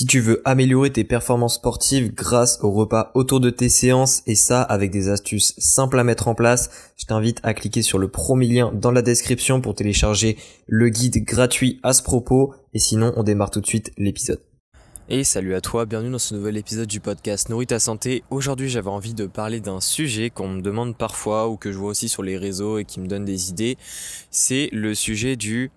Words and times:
Si 0.00 0.06
tu 0.06 0.20
veux 0.20 0.40
améliorer 0.46 0.90
tes 0.90 1.04
performances 1.04 1.56
sportives 1.56 2.14
grâce 2.14 2.58
au 2.62 2.70
repas 2.70 3.10
autour 3.12 3.38
de 3.38 3.50
tes 3.50 3.68
séances 3.68 4.22
et 4.26 4.34
ça 4.34 4.62
avec 4.62 4.90
des 4.90 5.10
astuces 5.10 5.52
simples 5.58 5.98
à 5.98 6.04
mettre 6.04 6.26
en 6.26 6.34
place, 6.34 6.70
je 6.96 7.04
t'invite 7.04 7.38
à 7.42 7.52
cliquer 7.52 7.82
sur 7.82 7.98
le 7.98 8.08
premier 8.08 8.46
lien 8.46 8.72
dans 8.72 8.92
la 8.92 9.02
description 9.02 9.60
pour 9.60 9.74
télécharger 9.74 10.38
le 10.66 10.88
guide 10.88 11.22
gratuit 11.26 11.80
à 11.82 11.92
ce 11.92 12.02
propos 12.02 12.54
et 12.72 12.78
sinon 12.78 13.12
on 13.18 13.24
démarre 13.24 13.50
tout 13.50 13.60
de 13.60 13.66
suite 13.66 13.92
l'épisode. 13.98 14.40
Et 15.10 15.22
salut 15.22 15.54
à 15.54 15.60
toi, 15.60 15.84
bienvenue 15.84 16.12
dans 16.12 16.18
ce 16.18 16.34
nouvel 16.34 16.56
épisode 16.56 16.86
du 16.86 17.00
podcast 17.00 17.50
Nourris 17.50 17.66
ta 17.66 17.78
santé. 17.78 18.22
Aujourd'hui 18.30 18.70
j'avais 18.70 18.88
envie 18.88 19.12
de 19.12 19.26
parler 19.26 19.60
d'un 19.60 19.82
sujet 19.82 20.30
qu'on 20.30 20.48
me 20.48 20.62
demande 20.62 20.96
parfois 20.96 21.50
ou 21.50 21.58
que 21.58 21.72
je 21.72 21.76
vois 21.76 21.90
aussi 21.90 22.08
sur 22.08 22.22
les 22.22 22.38
réseaux 22.38 22.78
et 22.78 22.86
qui 22.86 23.00
me 23.00 23.06
donne 23.06 23.26
des 23.26 23.50
idées. 23.50 23.76
C'est 24.30 24.70
le 24.72 24.94
sujet 24.94 25.36
du 25.36 25.70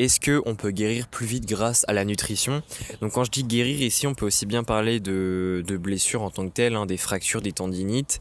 est-ce 0.00 0.18
que 0.18 0.40
on 0.46 0.54
peut 0.54 0.70
guérir 0.70 1.08
plus 1.08 1.26
vite 1.26 1.46
grâce 1.46 1.84
à 1.86 1.92
la 1.92 2.06
nutrition? 2.06 2.62
Donc 3.02 3.12
quand 3.12 3.24
je 3.24 3.30
dis 3.30 3.44
guérir 3.44 3.82
ici, 3.82 4.06
on 4.06 4.14
peut 4.14 4.24
aussi 4.24 4.46
bien 4.46 4.64
parler 4.64 4.98
de, 4.98 5.62
blessures 5.78 6.22
en 6.22 6.30
tant 6.30 6.48
que 6.48 6.54
telles, 6.54 6.74
hein, 6.74 6.86
des 6.86 6.96
fractures, 6.96 7.42
des 7.42 7.52
tendinites, 7.52 8.20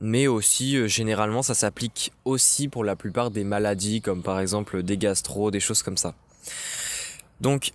mais 0.00 0.26
aussi 0.26 0.76
euh, 0.76 0.88
généralement 0.88 1.42
ça 1.42 1.54
s'applique 1.54 2.12
aussi 2.26 2.68
pour 2.68 2.84
la 2.84 2.96
plupart 2.96 3.30
des 3.30 3.44
maladies 3.44 4.02
comme 4.02 4.22
par 4.22 4.40
exemple 4.40 4.82
des 4.82 4.98
gastro, 4.98 5.50
des 5.50 5.60
choses 5.60 5.82
comme 5.82 5.96
ça. 5.96 6.14
Donc 7.40 7.72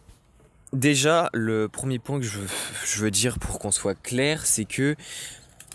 déjà 0.71 1.31
le 1.33 1.67
premier 1.67 1.97
point 1.97 2.19
que 2.19 2.25
je, 2.25 2.39
je 2.85 3.01
veux 3.01 3.11
dire 3.11 3.39
pour 3.39 3.57
qu'on 3.57 3.71
soit 3.71 3.99
clair, 3.99 4.45
c'est 4.45 4.65
que 4.65 4.95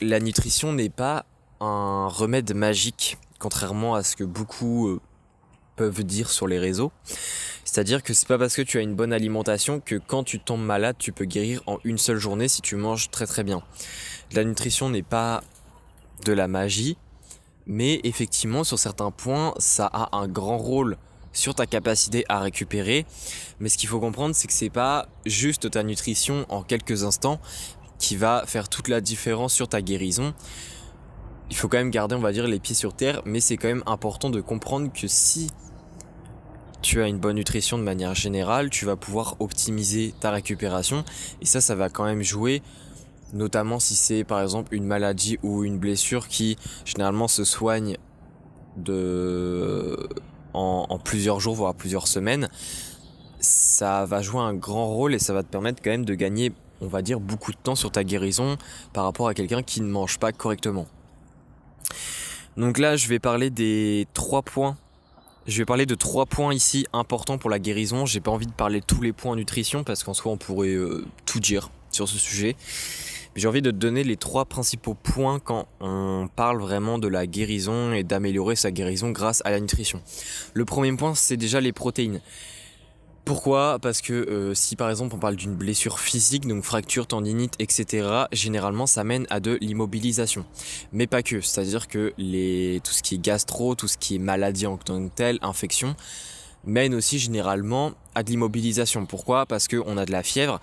la 0.01 0.21
nutrition 0.21 0.73
n'est 0.73 0.89
pas 0.89 1.27
un 1.61 2.07
remède 2.07 2.55
magique, 2.55 3.19
contrairement 3.41 3.97
à 3.97 4.05
ce 4.05 4.15
que 4.15 4.25
beaucoup 4.25 4.89
euh, 4.89 5.01
peuvent 5.81 6.05
dire 6.05 6.31
sur 6.31 6.47
les 6.47 6.59
réseaux. 6.59 6.93
C'est-à-dire 7.73 8.03
que 8.03 8.15
c'est 8.15 8.27
pas 8.27 8.37
parce 8.37 8.57
que 8.57 8.63
tu 8.63 8.79
as 8.79 8.81
une 8.81 8.97
bonne 8.97 9.13
alimentation 9.13 9.79
que 9.79 9.95
quand 9.95 10.25
tu 10.25 10.41
tombes 10.41 10.61
malade, 10.61 10.97
tu 10.99 11.13
peux 11.13 11.25
guérir 11.25 11.63
en 11.69 11.79
une 11.85 11.99
seule 11.99 12.19
journée 12.19 12.49
si 12.49 12.63
tu 12.63 12.75
manges 12.75 13.13
très 13.13 13.27
très 13.27 13.45
bien. 13.45 13.63
La 14.33 14.43
nutrition 14.43 14.91
n'est 14.91 15.05
pas 15.05 15.45
de 16.25 16.33
la 16.33 16.49
magie, 16.49 16.99
mais 17.67 18.01
effectivement 18.03 18.65
sur 18.65 18.77
certains 18.77 19.13
points, 19.13 19.55
ça 19.59 19.87
a 19.87 20.17
un 20.17 20.27
grand 20.27 20.59
rôle 20.59 20.97
sur 21.33 21.55
ta 21.55 21.65
capacité 21.67 22.25
à 22.29 22.41
récupérer. 22.41 23.07
Mais 23.61 23.69
ce 23.69 23.79
qu'il 23.79 23.89
faut 23.89 24.01
comprendre, 24.01 24.35
c'est 24.35 24.49
que 24.49 24.53
c'est 24.53 24.69
pas 24.69 25.07
juste 25.25 25.71
ta 25.71 25.85
nutrition 25.85 26.47
en 26.49 26.65
quelques 26.65 27.05
instants 27.05 27.41
qui 28.01 28.17
va 28.17 28.43
faire 28.49 28.69
toute 28.69 28.89
la 28.89 29.01
différence 29.01 29.55
sur 29.55 29.69
ta 29.69 29.81
guérison 29.81 30.35
il 31.51 31.57
faut 31.57 31.69
quand 31.69 31.79
même 31.79 31.91
garder, 31.91 32.15
on 32.15 32.21
va 32.21 32.33
dire, 32.33 32.47
les 32.47 32.61
pieds 32.61 32.77
sur 32.77 32.95
terre, 32.95 33.23
mais 33.25 33.41
c'est 33.41 33.57
quand 33.57 33.69
même 33.69 33.83
important 33.87 34.31
de 34.31 34.41
comprendre 34.41 34.91
que 34.93 35.09
si 35.09 35.49
tu 36.83 37.03
as 37.03 37.09
une 37.09 37.19
bonne 37.19 37.37
nutrition 37.37 37.79
de 37.79 37.83
manière 37.83 38.15
générale, 38.15 38.71
tu 38.71 38.85
vas 38.85 38.97
pouvoir 38.97 39.37
optimiser 39.41 40.15
ta 40.21 40.31
récupération. 40.31 41.05
Et 41.41 41.47
ça, 41.47 41.61
ça 41.61 41.75
va 41.75 41.89
quand 41.89 42.05
même 42.05 42.23
jouer, 42.23 42.63
notamment 43.33 43.79
si 43.79 43.95
c'est 43.95 44.25
par 44.25 44.41
exemple 44.41 44.75
une 44.75 44.85
maladie 44.85 45.39
ou 45.43 45.65
une 45.65 45.79
blessure 45.79 46.29
qui 46.29 46.57
généralement 46.85 47.29
se 47.29 47.45
soigne 47.45 47.97
de... 48.77 50.09
en, 50.55 50.99
plusieurs 50.99 51.41
jours, 51.41 51.55
voire 51.55 51.75
plusieurs 51.75 52.09
semaines. 52.09 52.49
Ça 53.41 54.05
va 54.05 54.23
jouer 54.23 54.41
un 54.41 54.55
grand 54.55 54.87
rôle 54.87 55.15
et 55.15 55.19
ça 55.19 55.33
va 55.33 55.43
te 55.43 55.49
permettre 55.49 55.83
quand 55.83 55.91
même 55.91 56.05
de 56.05 56.15
gagner, 56.15 56.53
on 56.81 56.87
va 56.87 57.03
dire, 57.03 57.21
beaucoup 57.21 57.53
de 57.53 57.59
temps 57.59 57.75
sur 57.75 57.91
ta 57.91 58.05
guérison 58.05 58.57
par 58.93 59.05
rapport 59.05 59.29
à 59.29 59.35
quelqu'un 59.35 59.63
qui 59.63 59.81
ne 59.81 59.89
mange 59.89 60.19
pas 60.19 60.33
correctement. 60.33 60.87
Donc 62.57 62.79
là, 62.79 62.97
je 62.97 63.09
vais 63.09 63.19
parler 63.19 63.49
des 63.51 64.07
trois 64.13 64.43
points 64.43 64.77
je 65.47 65.59
vais 65.59 65.65
parler 65.65 65.87
de 65.87 65.95
trois 65.95 66.27
points 66.27 66.55
ici 66.55 66.87
importants 66.93 67.39
pour 67.39 67.51
la 67.51 67.59
guérison. 67.59 68.07
J'ai 68.07 68.21
pas 68.21 68.31
envie 68.31 68.47
de 68.47 68.53
parler 68.53 68.81
tous 68.81 69.03
les 69.03 69.13
points 69.13 69.37
nutrition 69.37 69.85
parce 69.85 70.05
qu'en 70.05 70.15
soi 70.15 70.33
on 70.33 70.37
pourrait 70.37 70.75
euh, 70.75 71.05
tout 71.27 71.41
dire 71.41 71.71
sur 71.91 72.09
ce 72.09 72.19
sujet. 72.19 72.57
J'ai 73.37 73.47
envie 73.47 73.63
de 73.63 73.71
te 73.71 73.77
donner 73.77 74.03
les 74.03 74.17
trois 74.17 74.45
principaux 74.45 74.95
points 74.95 75.39
quand 75.39 75.69
on 75.81 76.29
parle 76.35 76.61
vraiment 76.61 76.99
de 76.99 77.07
la 77.07 77.27
guérison 77.27 77.93
et 77.93 78.03
d'améliorer 78.03 78.57
sa 78.57 78.71
guérison 78.73 79.11
grâce 79.11 79.41
à 79.45 79.51
la 79.51 79.61
nutrition. 79.61 80.03
Le 80.53 80.65
premier 80.65 80.93
point, 80.93 81.15
c'est 81.15 81.37
déjà 81.37 81.61
les 81.61 81.73
protéines. 81.73 82.21
Pourquoi? 83.25 83.79
Parce 83.81 84.01
que 84.01 84.13
euh, 84.13 84.55
si 84.55 84.77
par 84.77 84.91
exemple 84.91 85.15
on 85.15 85.19
parle 85.19 85.37
d'une 85.37 85.55
blessure 85.55 86.01
physique, 86.01 86.47
donc 86.47 86.65
fracture, 86.65 87.07
tendinite, 87.07 87.55
etc., 87.59 88.25
généralement 88.33 88.87
ça 88.87 89.05
mène 89.05 89.27
à 89.31 89.41
de 89.41 89.59
l'immobilisation. 89.61 90.45
Mais 90.93 91.07
pas 91.07 91.23
que, 91.23 91.41
c'est-à-dire 91.41 91.87
que 91.87 92.09
tout 92.79 92.93
ce 92.93 93.03
qui 93.03 93.17
est 93.17 93.19
gastro, 93.19 93.75
tout 93.75 93.89
ce 93.89 93.99
qui 93.99 94.17
est 94.17 94.19
maladie 94.19 94.67
en 94.67 94.77
tant 94.79 95.07
que 95.07 95.15
telle, 95.15 95.39
infection, 95.43 95.95
mène 96.65 96.95
aussi 96.95 97.19
généralement 97.19 97.93
à 98.15 98.23
de 98.23 98.31
l'immobilisation. 98.31 99.07
Pourquoi? 99.07 99.47
Parce 99.47 99.69
qu'on 99.69 99.97
a 99.97 100.05
de 100.05 100.13
la 100.13 100.23
fièvre 100.23 100.61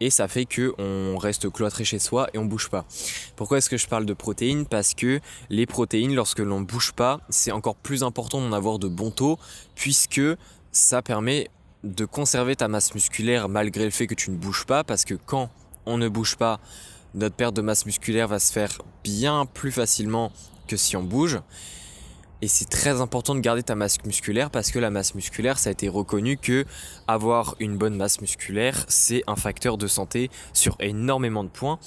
et 0.00 0.10
ça 0.10 0.28
fait 0.28 0.44
que 0.44 0.74
on 0.78 1.16
reste 1.18 1.50
cloîtré 1.50 1.84
chez 1.84 1.98
soi 1.98 2.28
et 2.34 2.38
on 2.38 2.44
bouge 2.44 2.68
pas. 2.68 2.84
Pourquoi 3.36 3.58
est-ce 3.58 3.70
que 3.70 3.76
je 3.76 3.86
parle 3.86 4.06
de 4.06 4.14
protéines? 4.14 4.66
Parce 4.66 4.94
que 4.94 5.20
les 5.50 5.66
protéines, 5.66 6.14
lorsque 6.14 6.40
l'on 6.40 6.60
bouge 6.60 6.92
pas, 6.92 7.20
c'est 7.28 7.52
encore 7.52 7.76
plus 7.76 8.02
important 8.02 8.40
d'en 8.40 8.52
avoir 8.52 8.78
de 8.78 8.88
bons 8.88 9.10
taux 9.10 9.38
puisque 9.74 10.20
ça 10.72 11.02
permet 11.02 11.48
de 11.84 12.04
conserver 12.06 12.56
ta 12.56 12.66
masse 12.66 12.94
musculaire 12.94 13.48
malgré 13.48 13.84
le 13.84 13.90
fait 13.90 14.06
que 14.06 14.14
tu 14.14 14.30
ne 14.30 14.36
bouges 14.36 14.64
pas, 14.64 14.82
parce 14.82 15.04
que 15.04 15.14
quand 15.14 15.50
on 15.86 15.98
ne 15.98 16.08
bouge 16.08 16.36
pas, 16.36 16.58
notre 17.14 17.36
perte 17.36 17.54
de 17.54 17.62
masse 17.62 17.86
musculaire 17.86 18.26
va 18.26 18.38
se 18.38 18.52
faire 18.52 18.78
bien 19.04 19.46
plus 19.46 19.70
facilement 19.70 20.32
que 20.66 20.76
si 20.76 20.96
on 20.96 21.02
bouge. 21.02 21.38
Et 22.44 22.48
c'est 22.48 22.68
très 22.68 23.00
important 23.00 23.34
de 23.34 23.40
garder 23.40 23.62
ta 23.62 23.74
masse 23.74 24.04
musculaire 24.04 24.50
parce 24.50 24.70
que 24.70 24.78
la 24.78 24.90
masse 24.90 25.14
musculaire, 25.14 25.58
ça 25.58 25.70
a 25.70 25.72
été 25.72 25.88
reconnu 25.88 26.36
que 26.36 26.66
avoir 27.08 27.56
une 27.58 27.78
bonne 27.78 27.96
masse 27.96 28.20
musculaire, 28.20 28.84
c'est 28.86 29.24
un 29.26 29.34
facteur 29.34 29.78
de 29.78 29.86
santé 29.86 30.30
sur 30.52 30.76
énormément 30.78 31.42
de 31.42 31.48
points. 31.48 31.78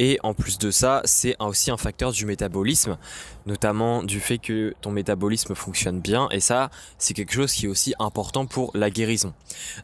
Et 0.00 0.18
en 0.22 0.34
plus 0.34 0.58
de 0.58 0.70
ça, 0.70 1.00
c'est 1.06 1.36
aussi 1.40 1.70
un 1.70 1.78
facteur 1.78 2.12
du 2.12 2.26
métabolisme, 2.26 2.98
notamment 3.46 4.02
du 4.02 4.20
fait 4.20 4.36
que 4.36 4.74
ton 4.82 4.90
métabolisme 4.90 5.54
fonctionne 5.54 6.00
bien. 6.00 6.28
Et 6.32 6.40
ça, 6.40 6.68
c'est 6.98 7.14
quelque 7.14 7.32
chose 7.32 7.54
qui 7.54 7.64
est 7.64 7.68
aussi 7.70 7.94
important 7.98 8.44
pour 8.44 8.72
la 8.74 8.90
guérison. 8.90 9.32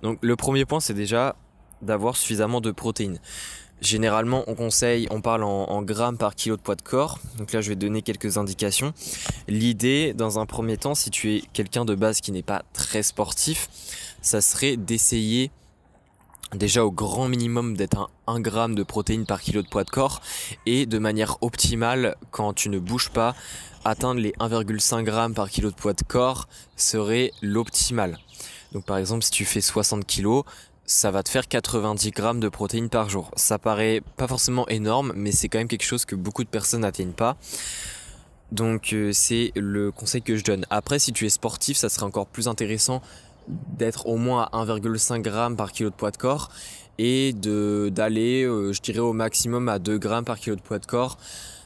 Donc 0.03 0.19
le 0.21 0.37
premier 0.37 0.67
point, 0.67 0.81
c'est 0.81 0.93
déjà 0.93 1.35
d'avoir 1.81 2.15
suffisamment 2.15 2.61
de 2.61 2.73
protéines. 2.73 3.21
Généralement, 3.81 4.45
on 4.47 4.55
conseille, 4.55 5.07
on 5.11 5.23
parle 5.23 5.43
en, 5.43 5.83
grammes 5.83 6.19
par 6.19 6.35
kilo 6.35 6.57
de 6.57 6.61
poids 6.61 6.77
de 6.77 6.83
corps. 6.83 7.19
Donc 7.39 7.53
là, 7.53 7.61
je 7.61 7.71
vais 7.71 7.77
donner 7.77 8.03
quelques 8.03 8.37
indications. 8.37 8.93
L'idée, 9.49 10.13
dans 10.13 10.39
un 10.39 10.47
premier 10.47 10.77
temps, 10.77 10.95
si 10.95 11.11
tu 11.11 11.35
es 11.35 11.43
quelqu'un 11.53 11.85
de 11.85 11.95
base 11.95 12.21
qui 12.21 12.31
n'est 12.31 12.43
pas 12.43 12.63
très 12.75 13.03
sportif, 13.03 13.69
ça 14.21 14.43
serait 14.43 14.77
d'essayer 14.77 15.51
déjà 16.55 16.85
au 16.85 16.91
grand 16.91 17.29
minimum 17.29 17.77
d'être 17.77 18.11
un 18.27 18.35
1 18.35 18.41
gramme 18.41 18.75
de 18.75 18.83
protéines 18.83 19.27
par 19.27 19.41
kilo 19.41 19.63
de 19.63 19.69
poids 19.69 19.85
de 19.85 19.91
corps 19.91 20.21
et 20.67 20.87
de 20.87 20.99
manière 20.99 21.39
optimale 21.43 22.17
quand 22.31 22.53
tu 22.53 22.69
ne 22.69 22.79
bouges 22.79 23.11
pas 23.11 23.35
atteindre 23.85 24.21
les 24.21 24.33
1,5 24.33 25.07
g 25.07 25.35
par 25.35 25.49
kilo 25.49 25.71
de 25.71 25.77
poids 25.77 25.95
de 25.95 26.03
corps 26.03 26.49
serait 26.77 27.33
l'optimal. 27.41 28.19
Donc 28.73 28.85
par 28.85 28.99
exemple 28.99 29.25
si 29.25 29.31
tu 29.31 29.45
fais 29.45 29.61
60 29.61 30.07
kg, 30.07 30.43
ça 30.91 31.13
va 31.13 31.23
te 31.23 31.29
faire 31.29 31.47
90 31.47 32.11
grammes 32.11 32.41
de 32.41 32.49
protéines 32.49 32.89
par 32.89 33.09
jour. 33.09 33.31
Ça 33.37 33.61
paraît 33.61 34.03
pas 34.17 34.27
forcément 34.27 34.67
énorme, 34.67 35.13
mais 35.15 35.31
c'est 35.31 35.49
quand 35.49 35.59
même 35.59 35.69
quelque 35.69 35.85
chose 35.85 36.05
que 36.05 36.17
beaucoup 36.17 36.43
de 36.43 36.49
personnes 36.49 36.81
n'atteignent 36.81 37.13
pas. 37.13 37.37
Donc 38.51 38.93
euh, 38.93 39.13
c'est 39.13 39.53
le 39.55 39.93
conseil 39.93 40.21
que 40.21 40.37
je 40.37 40.43
donne. 40.43 40.67
Après, 40.69 40.99
si 40.99 41.13
tu 41.13 41.27
es 41.27 41.29
sportif, 41.29 41.77
ça 41.77 41.89
serait 41.89 42.07
encore 42.07 42.27
plus 42.27 42.49
intéressant 42.49 43.03
d'être 43.47 44.09
au 44.09 44.17
moins 44.17 44.49
à 44.53 44.65
1,5 44.65 45.25
g 45.25 45.57
par 45.57 45.71
kilo 45.71 45.91
de 45.91 45.95
poids 45.95 46.11
de 46.11 46.17
corps 46.17 46.51
et 46.99 47.35
d'aller, 47.35 48.43
euh, 48.43 48.73
je 48.73 48.81
dirais 48.81 48.99
au 48.99 49.13
maximum 49.13 49.69
à 49.69 49.79
2 49.79 49.97
grammes 49.97 50.25
par 50.25 50.41
kilo 50.41 50.57
de 50.57 50.61
poids 50.61 50.81
de 50.81 50.87
corps 50.87 51.19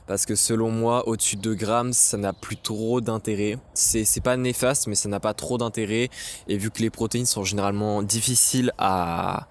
parce 0.07 0.27
que 0.27 0.35
selon 0.35 0.71
moi, 0.71 1.09
au-dessus 1.09 1.37
de 1.37 1.43
2 1.43 1.55
grammes, 1.55 1.93
ça 1.93 2.17
n'a 2.17 2.33
plus 2.33 2.57
trop 2.57 3.01
d'intérêt. 3.01 3.59
C'est, 3.75 4.23
pas 4.23 4.37
néfaste, 4.37 4.87
mais 4.87 4.95
ça 4.95 5.09
n'a 5.09 5.21
pas 5.21 5.35
trop 5.35 5.59
d'intérêt. 5.59 6.11
Et 6.49 6.59
vu 6.59 6.71
que 6.71 6.81
les 6.81 6.91
protéines 6.91 7.27
sont 7.27 7.45
généralement 7.45 8.03
difficiles 8.03 8.73
à, 8.77 9.49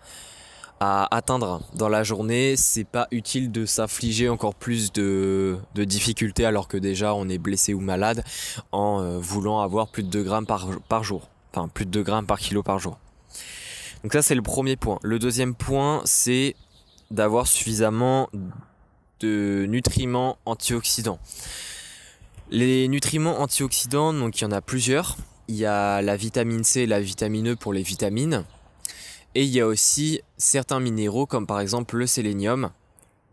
à 0.79 1.15
atteindre 1.15 1.61
dans 1.75 1.89
la 1.89 2.03
journée, 2.03 2.55
c'est 2.55 2.83
pas 2.83 3.07
utile 3.11 3.51
de 3.51 3.65
s'affliger 3.65 4.29
encore 4.29 4.53
plus 4.53 4.91
de, 4.91 5.57
de, 5.73 5.83
difficultés 5.83 6.45
alors 6.45 6.67
que 6.67 6.77
déjà 6.77 7.15
on 7.15 7.29
est 7.29 7.37
blessé 7.37 7.73
ou 7.73 7.79
malade 7.79 8.23
en 8.71 9.01
euh, 9.01 9.19
voulant 9.19 9.61
avoir 9.61 9.87
plus 9.87 10.03
de 10.03 10.09
2 10.09 10.23
grammes 10.23 10.45
par, 10.45 10.67
par 10.87 11.03
jour. 11.03 11.29
Enfin, 11.51 11.67
plus 11.67 11.85
de 11.85 11.91
2 11.91 12.03
grammes 12.03 12.25
par 12.27 12.39
kilo 12.39 12.63
par 12.63 12.79
jour. 12.79 12.99
Donc 14.03 14.11
ça, 14.13 14.21
c'est 14.21 14.35
le 14.35 14.41
premier 14.41 14.75
point. 14.75 14.99
Le 15.01 15.17
deuxième 15.17 15.55
point, 15.55 16.01
c'est 16.03 16.55
d'avoir 17.09 17.47
suffisamment 17.47 18.29
de 19.19 19.65
nutriments 19.67 20.37
antioxydants. 20.45 21.19
Les 22.51 22.87
nutriments 22.87 23.39
antioxydants, 23.41 24.13
donc 24.13 24.39
il 24.39 24.43
y 24.43 24.47
en 24.47 24.51
a 24.51 24.61
plusieurs. 24.61 25.17
Il 25.47 25.55
y 25.55 25.65
a 25.65 26.01
la 26.01 26.15
vitamine 26.15 26.63
C 26.63 26.81
et 26.81 26.85
la 26.85 27.01
vitamine 27.01 27.53
E 27.53 27.55
pour 27.55 27.73
les 27.73 27.83
vitamines. 27.83 28.45
Et 29.35 29.43
il 29.43 29.49
y 29.49 29.59
a 29.59 29.67
aussi 29.67 30.21
certains 30.37 30.79
minéraux 30.79 31.25
comme 31.25 31.47
par 31.47 31.59
exemple 31.59 31.97
le 31.97 32.05
sélénium, 32.05 32.69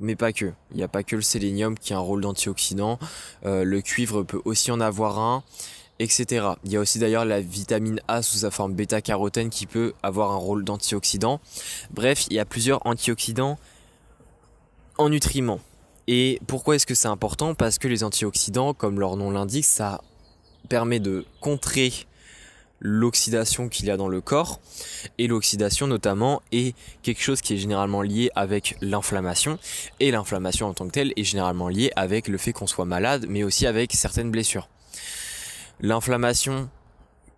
mais 0.01 0.17
pas 0.17 0.33
que. 0.33 0.53
Il 0.71 0.79
n'y 0.79 0.83
a 0.83 0.89
pas 0.89 1.03
que 1.03 1.17
le 1.17 1.23
sélénium 1.23 1.79
qui 1.79 1.93
a 1.93 1.97
un 1.97 2.01
rôle 2.01 2.23
d'antioxydant. 2.23 2.99
Euh, 3.45 3.65
le 3.65 3.83
cuivre 3.83 4.23
peut 4.23 4.41
aussi 4.45 4.71
en 4.71 4.81
avoir 4.81 5.19
un. 5.19 5.43
etc. 5.99 6.55
Il 6.65 6.73
y 6.73 6.77
a 6.77 6.81
aussi 6.81 6.99
d'ailleurs 6.99 7.27
la 7.27 7.43
vitamine 7.43 8.01
A 8.09 8.23
sous 8.23 8.39
sa 8.39 8.51
forme 8.51 8.73
bêta-carotène 8.73 9.51
qui 9.51 9.67
peut 9.67 9.93
avoir 10.03 10.33
un 10.33 10.37
rôle 10.37 10.65
d'antioxydant. 10.65 11.41
Bref, 11.91 12.27
il 12.31 12.37
y 12.37 12.39
a 12.39 12.47
plusieurs 12.47 12.87
antioxydants 12.87 13.59
en 14.97 15.11
nutriments. 15.11 15.61
Et 16.13 16.41
pourquoi 16.49 16.75
est-ce 16.75 16.87
que 16.87 16.97
c'est 16.97 17.07
important? 17.07 17.55
Parce 17.55 17.79
que 17.79 17.87
les 17.87 18.03
antioxydants, 18.03 18.75
comme 18.75 18.99
leur 18.99 19.17
nom 19.17 19.31
l'indique, 19.31 19.65
ça 19.65 20.01
permet 20.69 20.99
de 20.99 21.25
contrer 21.41 21.93
l'oxydation 22.81 23.69
qu'il 23.69 23.87
y 23.87 23.93
a 23.93 23.97
dans 23.97 24.09
le 24.09 24.21
corps. 24.21 24.59
Et 25.19 25.29
l'oxydation 25.29 25.87
notamment 25.87 26.43
est 26.51 26.75
quelque 27.03 27.23
chose 27.23 27.41
qui 27.41 27.55
est 27.55 27.59
généralement 27.59 28.03
lié 28.03 28.29
avec 28.35 28.77
l'inflammation. 28.81 29.61
Et 30.01 30.11
l'inflammation 30.11 30.67
en 30.67 30.75
tant 30.75 30.89
que 30.89 30.91
telle 30.91 31.13
est 31.15 31.23
généralement 31.23 31.69
liée 31.69 31.93
avec 31.95 32.27
le 32.27 32.39
fait 32.39 32.53
qu'on 32.53 32.67
soit 32.67 32.87
malade, 32.87 33.27
mais 33.29 33.45
aussi 33.45 33.69
avec 33.69 33.93
certaines 33.93 34.33
blessures. 34.33 34.69
L'inflammation, 35.79 36.69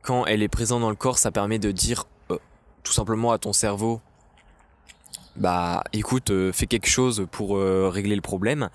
quand 0.00 0.24
elle 0.24 0.42
est 0.42 0.48
présente 0.48 0.80
dans 0.80 0.88
le 0.88 0.96
corps, 0.96 1.18
ça 1.18 1.30
permet 1.30 1.58
de 1.58 1.72
dire 1.72 2.06
euh, 2.30 2.38
tout 2.84 2.94
simplement 2.94 3.32
à 3.32 3.38
ton 3.38 3.52
cerveau, 3.52 4.00
bah 5.36 5.82
écoute, 5.92 6.30
euh, 6.30 6.52
fais 6.52 6.66
quelque 6.66 6.88
chose 6.88 7.26
pour 7.30 7.56
euh, 7.56 7.88
régler 7.88 8.14
le 8.14 8.22
problème. 8.22 8.68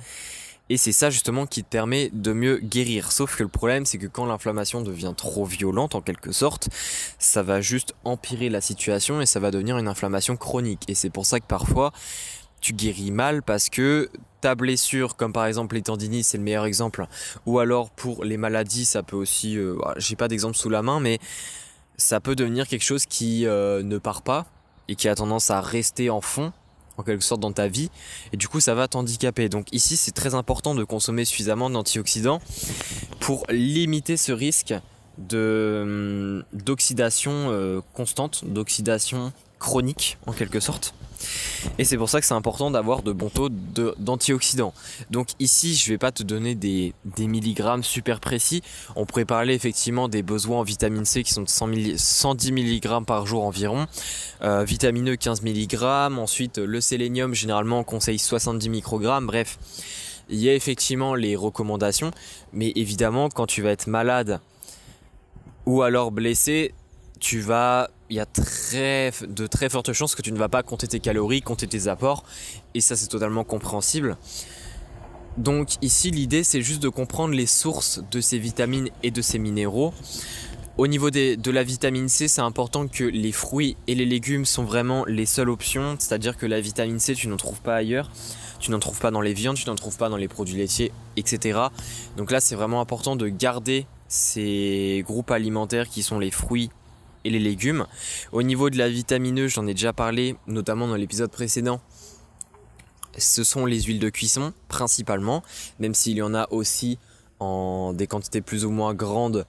Et 0.70 0.76
c'est 0.76 0.92
ça 0.92 1.10
justement 1.10 1.46
qui 1.46 1.64
te 1.64 1.70
permet 1.70 2.10
de 2.12 2.34
mieux 2.34 2.58
guérir. 2.58 3.12
Sauf 3.12 3.38
que 3.38 3.44
le 3.44 3.50
problème, 3.50 3.86
c'est 3.86 3.98
que 3.98 4.08
quand 4.08 4.26
l'inflammation 4.26 4.82
devient 4.82 5.14
trop 5.16 5.46
violente, 5.46 5.96
en 5.96 6.02
quelque 6.02 6.34
sorte, 6.34 6.68
ça 7.20 7.42
va 7.42 7.62
juste 7.62 7.96
empirer 8.04 8.50
la 8.50 8.60
situation 8.60 9.22
et 9.22 9.26
ça 9.26 9.40
va 9.40 9.52
devenir 9.52 9.78
une 9.78 9.88
inflammation 9.88 10.36
chronique. 10.36 10.84
Et 10.90 10.96
c'est 10.96 11.10
pour 11.10 11.26
ça 11.26 11.40
que 11.40 11.46
parfois, 11.46 11.94
tu 12.60 12.74
guéris 12.74 13.12
mal 13.12 13.44
parce 13.44 13.70
que 13.70 14.10
ta 14.42 14.56
blessure, 14.56 15.16
comme 15.16 15.32
par 15.32 15.46
exemple 15.46 15.76
les 15.76 15.84
tendinites, 15.84 16.26
c'est 16.26 16.38
le 16.38 16.44
meilleur 16.44 16.66
exemple, 16.66 17.06
ou 17.46 17.60
alors 17.60 17.90
pour 17.90 18.24
les 18.24 18.38
maladies, 18.38 18.86
ça 18.86 19.04
peut 19.04 19.16
aussi, 19.16 19.58
euh, 19.58 19.78
j'ai 19.98 20.16
pas 20.16 20.28
d'exemple 20.28 20.58
sous 20.58 20.70
la 20.70 20.82
main, 20.82 21.00
mais 21.00 21.20
ça 21.98 22.20
peut 22.20 22.36
devenir 22.36 22.68
quelque 22.68 22.84
chose 22.84 23.06
qui 23.06 23.46
euh, 23.46 23.84
ne 23.84 23.98
part 23.98 24.22
pas 24.22 24.46
et 24.88 24.96
qui 24.96 25.08
a 25.08 25.16
tendance 25.16 25.50
à 25.50 25.62
rester 25.62 26.10
en 26.10 26.22
fond 26.22 26.52
en 26.98 27.04
quelque 27.04 27.24
sorte 27.24 27.42
dans 27.42 27.52
ta 27.52 27.68
vie 27.68 27.90
et 28.34 28.38
du 28.38 28.48
coup 28.48 28.60
ça 28.60 28.74
va 28.74 28.88
t'handicaper. 28.88 29.50
Donc 29.50 29.68
ici 29.72 29.98
c'est 29.98 30.12
très 30.12 30.36
important 30.36 30.76
de 30.76 30.84
consommer 30.84 31.26
suffisamment 31.26 31.70
d'antioxydants 31.70 32.42
pour 33.20 33.46
limiter 33.50 34.18
ce 34.18 34.32
risque 34.32 34.74
hum, 35.32 36.44
d'oxydation 36.54 37.32
euh, 37.52 37.82
constante, 37.94 38.46
d'oxydation 38.46 39.32
chronique 39.60 40.18
en 40.26 40.34
quelque 40.34 40.60
sorte. 40.60 40.94
Et 41.78 41.84
c'est 41.84 41.98
pour 41.98 42.10
ça 42.10 42.20
que 42.20 42.26
c'est 42.26 42.34
important 42.34 42.72
d'avoir 42.72 43.02
de 43.02 43.12
bons 43.12 43.30
taux 43.30 43.50
d'antioxydants. 43.50 44.74
Donc 45.10 45.30
ici, 45.40 45.76
je 45.76 45.88
ne 45.88 45.94
vais 45.94 45.98
pas 45.98 46.12
te 46.12 46.24
donner 46.24 46.56
des, 46.56 46.94
milligrammes 47.20 47.84
super 47.84 48.20
précis. 48.20 48.62
On 48.96 49.06
pourrait 49.06 49.26
parler 49.26 49.54
effectivement 49.54 50.08
des 50.08 50.24
besoins 50.24 50.60
en 50.60 50.64
vitamine 50.64 51.06
C 51.06 51.24
qui 51.24 51.34
sont 51.34 51.42
de 51.42 51.50
110 51.98 52.52
mg 52.52 53.06
par 53.06 53.26
jour 53.26 53.44
environ. 53.44 53.88
Euh, 54.44 54.64
vitamineux 54.64 55.16
15 55.16 55.42
mg. 55.42 55.84
Ensuite, 55.84 56.58
le 56.58 56.82
sélénium, 56.82 57.34
généralement, 57.34 57.80
on 57.80 57.84
conseille 57.84 58.20
70 58.20 58.70
microgrammes. 58.70 59.28
Bref, 59.28 59.58
il 60.30 60.40
y 60.40 60.50
a 60.50 60.54
effectivement 60.54 61.16
les 61.16 61.36
recommandations. 61.36 62.12
Mais 62.54 62.72
évidemment, 62.76 63.30
quand 63.30 63.48
tu 63.48 63.62
vas 63.62 63.72
être 63.72 63.88
malade 63.88 64.40
ou 65.66 65.82
alors 65.82 66.12
blessé, 66.12 66.74
tu 67.20 67.40
vas 67.40 67.90
il 68.10 68.16
y 68.16 68.20
a 68.20 68.26
de 68.26 69.48
très 69.48 69.70
fortes 69.70 69.92
chances 69.92 70.16
que 70.16 70.22
tu 70.22 70.32
ne 70.32 70.38
vas 70.38 70.50
pas 70.50 70.64
compter 70.64 70.88
tes 70.88 71.00
calories, 71.00 71.42
compter 71.42 71.68
tes 71.68 71.88
apports, 71.88 72.24
et 72.74 72.82
ça 72.82 72.96
c'est 72.96 73.08
totalement 73.08 73.44
compréhensible. 73.44 74.18
Donc 75.38 75.74
ici 75.82 76.10
l'idée 76.10 76.44
c'est 76.44 76.62
juste 76.62 76.82
de 76.82 76.90
comprendre 76.90 77.34
les 77.34 77.46
sources 77.46 78.02
de 78.10 78.22
ces 78.22 78.40
vitamines 78.40 78.90
et 79.04 79.12
de 79.12 79.22
ces 79.22 79.40
minéraux. 79.40 79.94
Au 80.78 80.86
niveau 80.88 81.10
de 81.10 81.52
la 81.52 81.64
vitamine 81.64 82.08
C, 82.08 82.28
c'est 82.28 82.42
important 82.42 82.88
que 82.88 83.04
les 83.04 83.32
fruits 83.32 83.76
et 83.88 83.96
les 83.96 84.06
légumes 84.06 84.46
sont 84.46 84.64
vraiment 84.64 85.06
les 85.06 85.26
seules 85.26 85.50
options, 85.50 85.96
c'est-à-dire 85.98 86.38
que 86.38 86.46
la 86.46 86.62
vitamine 86.62 87.00
C 87.00 87.16
tu 87.16 87.28
n'en 87.28 87.38
trouves 87.38 87.62
pas 87.62 87.76
ailleurs, 87.76 88.12
tu 88.60 88.70
n'en 88.70 88.80
trouves 88.80 89.00
pas 89.00 89.10
dans 89.10 89.22
les 89.22 89.34
viandes, 89.34 89.58
tu 89.58 89.68
n'en 89.68 89.76
trouves 89.76 89.98
pas 89.98 90.10
dans 90.10 90.18
les 90.18 90.28
produits 90.28 90.56
laitiers, 90.56 90.92
etc. 91.16 91.60
Donc 92.16 92.32
là 92.32 92.40
c'est 92.40 92.56
vraiment 92.56 92.80
important 92.80 93.16
de 93.16 93.28
garder 93.28 93.88
ces 94.08 95.04
groupes 95.06 95.32
alimentaires 95.32 95.90
qui 95.90 96.04
sont 96.04 96.20
les 96.20 96.32
fruits 96.32 96.70
les 97.30 97.40
légumes. 97.40 97.86
Au 98.32 98.44
niveau 98.44 98.70
de 98.70 98.78
la 98.78 98.90
vitamineuse, 98.90 99.52
j'en 99.52 99.68
ai 99.68 99.74
déjà 99.74 99.94
parlé, 99.94 100.36
notamment 100.48 100.88
dans 100.88 100.96
l'épisode 100.96 101.32
précédent. 101.32 101.82
Ce 103.18 103.44
sont 103.44 103.66
les 103.66 103.82
huiles 103.82 104.00
de 104.00 104.10
cuisson, 104.10 104.54
principalement, 104.68 105.44
même 105.80 105.94
s'il 105.94 106.18
y 106.18 106.22
en 106.22 106.34
a 106.34 106.48
aussi 106.52 107.00
en 107.40 107.94
des 107.94 108.08
quantités 108.08 108.42
plus 108.42 108.66
ou 108.66 108.72
moins 108.72 108.94
grandes 108.94 109.46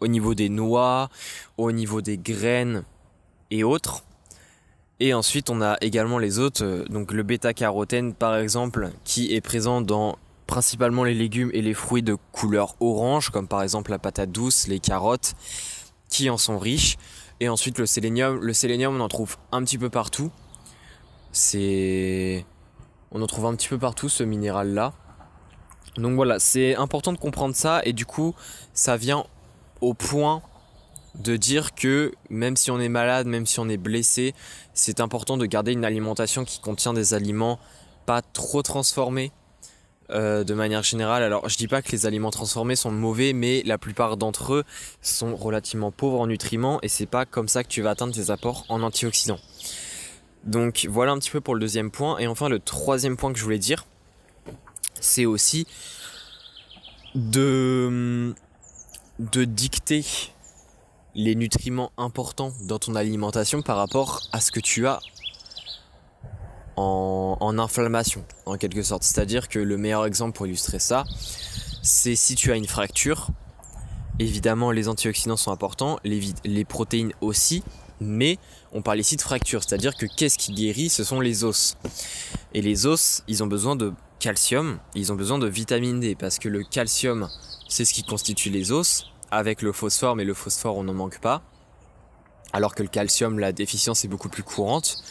au 0.00 0.06
niveau 0.06 0.34
des 0.34 0.48
noix, 0.48 1.08
au 1.56 1.72
niveau 1.72 2.00
des 2.00 2.18
graines 2.18 2.84
et 3.50 3.64
autres. 3.64 4.04
Et 5.00 5.14
ensuite, 5.14 5.48
on 5.48 5.62
a 5.62 5.76
également 5.80 6.18
les 6.18 6.38
autres, 6.38 6.64
euh, 6.64 6.84
donc 6.86 7.12
le 7.12 7.22
bêta-carotène 7.22 8.14
par 8.14 8.36
exemple, 8.36 8.90
qui 9.04 9.32
est 9.32 9.40
présent 9.40 9.80
dans 9.80 10.18
principalement 10.46 11.04
les 11.04 11.14
légumes 11.14 11.50
et 11.52 11.62
les 11.62 11.74
fruits 11.74 12.02
de 12.02 12.16
couleur 12.32 12.74
orange, 12.80 13.30
comme 13.30 13.46
par 13.46 13.62
exemple 13.62 13.90
la 13.90 13.98
patate 13.98 14.32
douce, 14.32 14.66
les 14.66 14.80
carottes, 14.80 15.34
qui 16.08 16.30
en 16.30 16.38
sont 16.38 16.58
riches. 16.58 16.96
Et 17.40 17.48
ensuite 17.48 17.78
le 17.78 17.86
sélénium. 17.86 18.40
Le 18.40 18.52
sélénium 18.52 18.96
on 18.96 19.00
en 19.00 19.08
trouve 19.08 19.36
un 19.52 19.62
petit 19.62 19.78
peu 19.78 19.90
partout. 19.90 20.30
C'est... 21.32 22.44
On 23.10 23.22
en 23.22 23.26
trouve 23.26 23.46
un 23.46 23.54
petit 23.54 23.68
peu 23.68 23.78
partout 23.78 24.08
ce 24.08 24.22
minéral 24.22 24.74
là. 24.74 24.92
Donc 25.96 26.14
voilà, 26.14 26.38
c'est 26.38 26.76
important 26.76 27.12
de 27.12 27.18
comprendre 27.18 27.54
ça 27.54 27.80
et 27.84 27.92
du 27.92 28.06
coup 28.06 28.34
ça 28.72 28.96
vient 28.96 29.24
au 29.80 29.94
point 29.94 30.42
de 31.14 31.36
dire 31.36 31.74
que 31.74 32.12
même 32.30 32.56
si 32.56 32.70
on 32.70 32.78
est 32.78 32.88
malade, 32.88 33.26
même 33.26 33.46
si 33.46 33.58
on 33.58 33.68
est 33.68 33.76
blessé, 33.76 34.34
c'est 34.74 35.00
important 35.00 35.36
de 35.36 35.46
garder 35.46 35.72
une 35.72 35.84
alimentation 35.84 36.44
qui 36.44 36.60
contient 36.60 36.92
des 36.92 37.14
aliments 37.14 37.58
pas 38.06 38.22
trop 38.22 38.62
transformés, 38.62 39.32
euh, 40.10 40.44
de 40.44 40.54
manière 40.54 40.82
générale. 40.82 41.22
Alors 41.22 41.48
je 41.48 41.56
dis 41.56 41.68
pas 41.68 41.82
que 41.82 41.92
les 41.92 42.06
aliments 42.06 42.30
transformés 42.30 42.76
sont 42.76 42.90
mauvais, 42.90 43.32
mais 43.32 43.62
la 43.64 43.78
plupart 43.78 44.16
d'entre 44.16 44.54
eux 44.54 44.64
sont 45.02 45.36
relativement 45.36 45.90
pauvres 45.90 46.20
en 46.20 46.26
nutriments 46.26 46.80
et 46.82 46.88
c'est 46.88 47.06
pas 47.06 47.26
comme 47.26 47.48
ça 47.48 47.62
que 47.62 47.68
tu 47.68 47.82
vas 47.82 47.90
atteindre 47.90 48.14
tes 48.14 48.30
apports 48.30 48.64
en 48.68 48.82
antioxydants. 48.82 49.40
Donc 50.44 50.86
voilà 50.88 51.12
un 51.12 51.18
petit 51.18 51.30
peu 51.30 51.40
pour 51.40 51.54
le 51.54 51.60
deuxième 51.60 51.90
point. 51.90 52.18
Et 52.18 52.26
enfin 52.26 52.48
le 52.48 52.58
troisième 52.58 53.16
point 53.16 53.32
que 53.32 53.38
je 53.38 53.44
voulais 53.44 53.58
dire, 53.58 53.84
c'est 55.00 55.26
aussi 55.26 55.66
de, 57.14 58.34
de 59.18 59.44
dicter 59.44 60.04
les 61.14 61.34
nutriments 61.34 61.92
importants 61.98 62.52
dans 62.62 62.78
ton 62.78 62.94
alimentation 62.94 63.60
par 63.60 63.76
rapport 63.76 64.22
à 64.32 64.40
ce 64.40 64.50
que 64.52 64.60
tu 64.60 64.86
as 64.86 65.00
en, 66.78 67.58
inflammation, 67.58 68.24
en 68.46 68.56
quelque 68.56 68.82
sorte. 68.82 69.02
C'est-à-dire 69.02 69.48
que 69.48 69.58
le 69.58 69.76
meilleur 69.76 70.06
exemple 70.06 70.36
pour 70.36 70.46
illustrer 70.46 70.78
ça, 70.78 71.04
c'est 71.82 72.16
si 72.16 72.34
tu 72.34 72.52
as 72.52 72.56
une 72.56 72.66
fracture, 72.66 73.28
évidemment 74.18 74.70
les 74.70 74.88
antioxydants 74.88 75.36
sont 75.36 75.52
importants, 75.52 75.98
les, 76.04 76.20
les 76.44 76.64
protéines 76.64 77.12
aussi, 77.20 77.62
mais 78.00 78.38
on 78.72 78.82
parle 78.82 79.00
ici 79.00 79.16
de 79.16 79.22
fracture, 79.22 79.62
c'est-à-dire 79.62 79.96
que 79.96 80.06
qu'est-ce 80.06 80.38
qui 80.38 80.52
guérit? 80.52 80.88
Ce 80.88 81.02
sont 81.02 81.20
les 81.20 81.44
os. 81.44 81.76
Et 82.54 82.62
les 82.62 82.86
os, 82.86 83.22
ils 83.26 83.42
ont 83.42 83.46
besoin 83.46 83.74
de 83.74 83.92
calcium, 84.20 84.78
ils 84.94 85.12
ont 85.12 85.16
besoin 85.16 85.38
de 85.38 85.48
vitamine 85.48 86.00
D, 86.00 86.14
parce 86.14 86.38
que 86.38 86.48
le 86.48 86.62
calcium, 86.62 87.28
c'est 87.68 87.84
ce 87.84 87.92
qui 87.92 88.04
constitue 88.04 88.50
les 88.50 88.72
os, 88.72 89.06
avec 89.30 89.62
le 89.62 89.72
phosphore, 89.72 90.16
mais 90.16 90.24
le 90.24 90.34
phosphore, 90.34 90.76
on 90.76 90.84
n'en 90.84 90.94
manque 90.94 91.20
pas. 91.20 91.42
Alors 92.52 92.74
que 92.74 92.82
le 92.82 92.88
calcium, 92.88 93.38
la 93.38 93.52
déficience 93.52 94.04
est 94.04 94.08
beaucoup 94.08 94.28
plus 94.30 94.42
courante. 94.42 95.02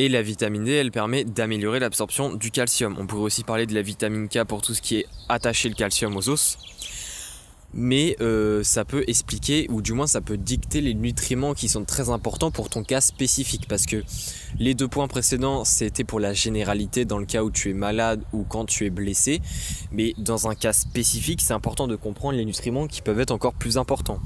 Et 0.00 0.08
la 0.08 0.22
vitamine 0.22 0.62
D, 0.62 0.70
elle 0.70 0.92
permet 0.92 1.24
d'améliorer 1.24 1.80
l'absorption 1.80 2.32
du 2.32 2.52
calcium. 2.52 2.94
On 3.00 3.06
pourrait 3.08 3.22
aussi 3.22 3.42
parler 3.42 3.66
de 3.66 3.74
la 3.74 3.82
vitamine 3.82 4.28
K 4.28 4.44
pour 4.44 4.62
tout 4.62 4.72
ce 4.72 4.80
qui 4.80 4.98
est 4.98 5.06
attaché 5.28 5.68
le 5.68 5.74
calcium 5.74 6.16
aux 6.16 6.28
os. 6.28 6.56
Mais 7.74 8.16
euh, 8.20 8.62
ça 8.62 8.84
peut 8.84 9.02
expliquer, 9.08 9.66
ou 9.70 9.82
du 9.82 9.92
moins 9.92 10.06
ça 10.06 10.20
peut 10.20 10.38
dicter 10.38 10.80
les 10.80 10.94
nutriments 10.94 11.52
qui 11.52 11.68
sont 11.68 11.84
très 11.84 12.10
importants 12.10 12.52
pour 12.52 12.70
ton 12.70 12.84
cas 12.84 13.00
spécifique. 13.00 13.66
Parce 13.68 13.86
que 13.86 14.04
les 14.60 14.74
deux 14.74 14.86
points 14.86 15.08
précédents, 15.08 15.64
c'était 15.64 16.04
pour 16.04 16.20
la 16.20 16.32
généralité 16.32 17.04
dans 17.04 17.18
le 17.18 17.26
cas 17.26 17.42
où 17.42 17.50
tu 17.50 17.70
es 17.70 17.74
malade 17.74 18.22
ou 18.32 18.44
quand 18.44 18.66
tu 18.66 18.86
es 18.86 18.90
blessé. 18.90 19.42
Mais 19.90 20.14
dans 20.16 20.48
un 20.48 20.54
cas 20.54 20.72
spécifique, 20.72 21.40
c'est 21.42 21.54
important 21.54 21.88
de 21.88 21.96
comprendre 21.96 22.38
les 22.38 22.44
nutriments 22.44 22.86
qui 22.86 23.02
peuvent 23.02 23.18
être 23.18 23.32
encore 23.32 23.54
plus 23.54 23.76
importants. 23.76 24.20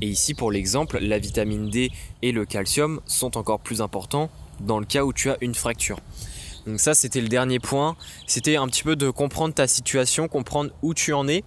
Et 0.00 0.06
ici, 0.06 0.34
pour 0.34 0.52
l'exemple, 0.52 0.98
la 1.00 1.18
vitamine 1.18 1.68
D 1.68 1.90
et 2.22 2.30
le 2.30 2.46
calcium 2.46 3.00
sont 3.06 3.36
encore 3.36 3.58
plus 3.58 3.82
importants 3.82 4.30
dans 4.60 4.78
le 4.78 4.86
cas 4.86 5.04
où 5.04 5.12
tu 5.12 5.30
as 5.30 5.36
une 5.40 5.54
fracture. 5.54 5.98
Donc 6.66 6.80
ça 6.80 6.94
c'était 6.94 7.20
le 7.20 7.28
dernier 7.28 7.60
point, 7.60 7.96
c'était 8.26 8.56
un 8.56 8.66
petit 8.66 8.82
peu 8.82 8.96
de 8.96 9.10
comprendre 9.10 9.54
ta 9.54 9.68
situation, 9.68 10.26
comprendre 10.28 10.70
où 10.82 10.94
tu 10.94 11.12
en 11.12 11.28
es, 11.28 11.44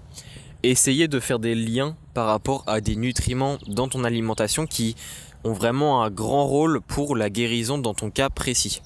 essayer 0.63 1.07
de 1.07 1.19
faire 1.19 1.39
des 1.39 1.55
liens 1.55 1.95
par 2.13 2.27
rapport 2.27 2.63
à 2.67 2.81
des 2.81 2.95
nutriments 2.95 3.57
dans 3.67 3.87
ton 3.87 4.03
alimentation 4.03 4.65
qui 4.65 4.95
ont 5.43 5.53
vraiment 5.53 6.03
un 6.03 6.09
grand 6.09 6.45
rôle 6.45 6.81
pour 6.81 7.15
la 7.15 7.29
guérison 7.29 7.77
dans 7.77 7.93
ton 7.93 8.11
cas 8.11 8.29
précis. 8.29 8.81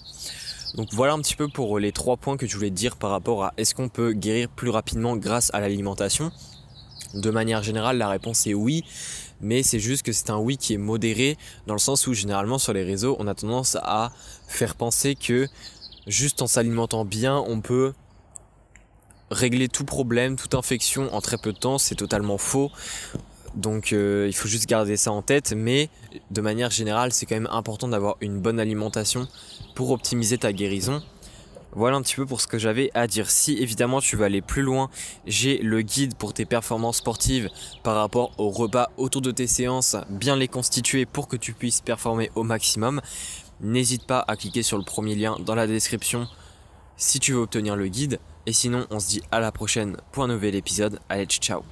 Donc 0.76 0.90
voilà 0.92 1.14
un 1.14 1.20
petit 1.20 1.36
peu 1.36 1.48
pour 1.48 1.78
les 1.78 1.92
trois 1.92 2.18
points 2.18 2.36
que 2.36 2.48
je 2.48 2.56
voulais 2.56 2.72
te 2.72 2.76
dire 2.76 2.98
par 2.98 3.12
rapport 3.12 3.44
à 3.44 3.54
est-ce 3.58 3.76
qu'on 3.76 3.90
peut 3.90 4.14
guérir 4.14 4.50
plus 4.50 4.70
rapidement 4.70 5.16
grâce 5.16 5.54
à 5.54 5.60
l'alimentation. 5.60 6.32
De 7.14 7.30
manière 7.30 7.62
générale, 7.62 8.00
la 8.00 8.08
réponse 8.08 8.48
est 8.48 8.56
oui, 8.56 8.84
mais 9.44 9.62
c'est 9.62 9.80
juste 9.80 10.04
que 10.04 10.12
c'est 10.12 10.30
un 10.30 10.38
oui 10.38 10.58
qui 10.58 10.74
est 10.74 10.78
modéré, 10.78 11.38
dans 11.68 11.74
le 11.74 11.80
sens 11.80 12.08
où 12.08 12.14
généralement 12.14 12.58
sur 12.58 12.74
les 12.74 12.84
réseaux, 12.84 13.16
on 13.20 13.28
a 13.28 13.36
tendance 13.36 13.78
à 13.84 14.12
faire 14.48 14.76
penser 14.76 15.16
que 15.16 15.48
juste 16.08 16.42
en 16.42 16.48
s'alimentant 16.48 17.06
bien, 17.06 17.38
on 17.48 17.62
peut 17.62 17.94
régler 19.30 19.68
tout 19.68 19.86
problème, 19.86 20.36
toute 20.38 20.56
infection 20.56 21.14
en 21.14 21.22
très 21.22 21.38
peu 21.38 21.54
de 21.54 21.58
temps, 21.58 21.78
c'est 21.78 21.96
totalement 21.96 22.38
faux. 22.38 22.72
Donc 23.56 23.94
euh, 23.94 24.26
il 24.28 24.34
faut 24.34 24.48
juste 24.48 24.68
garder 24.68 24.98
ça 24.98 25.12
en 25.12 25.22
tête, 25.22 25.54
mais 25.56 25.90
de 26.32 26.42
manière 26.42 26.72
générale, 26.72 27.14
c'est 27.14 27.26
quand 27.26 27.36
même 27.36 27.50
important 27.52 27.88
d'avoir 27.88 28.18
une 28.22 28.40
bonne 28.40 28.60
alimentation 28.60 29.28
pour 29.76 29.92
optimiser 29.92 30.38
ta 30.38 30.54
guérison. 30.54 31.04
Voilà 31.76 31.98
un 31.98 32.02
petit 32.02 32.16
peu 32.16 32.26
pour 32.26 32.42
ce 32.42 32.48
que 32.48 32.58
j'avais 32.58 32.92
à 32.94 33.08
dire. 33.08 33.30
Si 33.30 33.58
évidemment 33.58 34.00
tu 34.00 34.16
veux 34.16 34.26
aller 34.26 34.42
plus 34.42 34.62
loin, 34.62 34.90
j'ai 35.26 35.58
le 35.58 35.82
guide 35.82 36.16
pour 36.16 36.34
tes 36.34 36.46
performances 36.46 36.98
sportives 36.98 37.50
par 37.84 37.96
rapport 37.96 38.32
au 38.38 38.50
repas 38.50 38.92
autour 38.98 39.22
de 39.22 39.32
tes 39.32 39.48
séances, 39.48 39.96
bien 40.10 40.36
les 40.36 40.48
constituer 40.48 41.06
pour 41.06 41.28
que 41.28 41.36
tu 41.36 41.54
puisses 41.54 41.82
performer 41.82 42.30
au 42.36 42.44
maximum. 42.44 43.02
N'hésite 43.62 44.06
pas 44.06 44.24
à 44.28 44.36
cliquer 44.36 44.64
sur 44.64 44.78
le 44.78 44.84
premier 44.84 45.16
lien 45.16 45.38
dans 45.40 45.56
la 45.56 45.68
description 45.68 46.28
si 46.98 47.20
tu 47.20 47.34
veux 47.34 47.40
obtenir 47.40 47.76
le 47.76 47.88
guide. 47.88 48.20
Et 48.46 48.54
sinon, 48.54 48.86
on 48.90 49.00
se 49.00 49.08
dit 49.08 49.22
à 49.32 49.40
la 49.40 49.52
prochaine 49.52 49.98
pour 50.12 50.24
un 50.24 50.28
nouvel 50.28 50.56
épisode. 50.56 51.00
Allez, 51.10 51.26
ciao 51.26 51.64